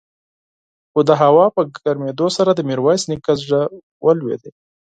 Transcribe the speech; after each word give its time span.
خو 0.91 0.99
د 1.09 1.11
هوا 1.21 1.45
په 1.55 1.61
ګرمېدو 1.75 2.27
سره 2.37 2.51
د 2.53 2.59
ميرويس 2.69 3.03
نيکه 3.11 3.33
زړه 3.41 3.61
ولوېد. 4.05 4.41